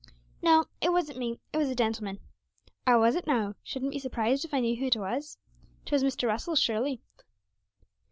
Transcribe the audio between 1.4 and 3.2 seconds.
it was a gentleman.' 'Ah, was